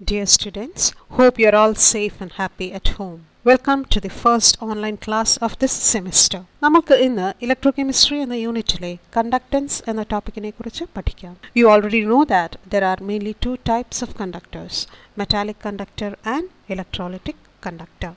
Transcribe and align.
Dear 0.00 0.26
students, 0.26 0.92
hope 1.10 1.38
you're 1.38 1.54
all 1.54 1.74
safe 1.74 2.20
and 2.20 2.30
happy 2.32 2.70
at 2.70 2.88
home. 2.90 3.20
Welcome 3.44 3.86
to 3.86 3.98
the 3.98 4.10
first 4.12 4.60
online 4.60 4.98
class 4.98 5.30
of 5.38 5.52
this 5.58 5.74
semester. 5.92 6.40
നമുക്ക് 6.62 6.94
ഇന്ന് 7.06 7.28
electro 7.44 7.70
chemistry 7.78 8.18
എന്ന 8.24 8.36
യൂണിറ്റിലെ 8.40 8.92
conductance 9.16 9.78
എന്ന 9.90 10.04
ടോപ്പിക്കിനെ 10.12 10.50
കുറിച്ച് 10.50 10.86
പഠിക്കാം 10.96 11.34
you 11.58 11.64
already 11.72 12.02
know 12.12 12.20
that 12.34 12.60
there 12.74 12.86
are 12.90 13.00
mainly 13.10 13.34
two 13.46 13.52
types 13.70 14.02
of 14.06 14.16
conductors 14.20 14.82
metallic 15.22 15.62
conductor 15.66 16.12
and 16.34 16.50
electrolytic 16.74 17.42
conductor 17.66 18.12